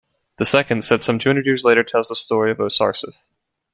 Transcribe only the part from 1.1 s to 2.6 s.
two hundred years later, tells the story of